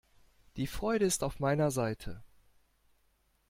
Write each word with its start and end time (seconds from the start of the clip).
Die 0.55 0.65
Freude 0.65 1.05
ist 1.05 1.23
auf 1.23 1.39
meiner 1.39 1.69
Seite! 1.69 2.23